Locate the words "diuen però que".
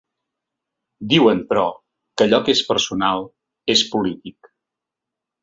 1.11-2.25